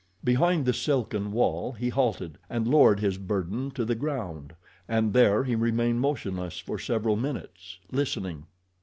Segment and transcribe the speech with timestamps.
[0.23, 4.55] Behind the silken wall he halted and lowered his burden to the ground,
[4.87, 8.47] and there he remained motionless for several minutes, listening.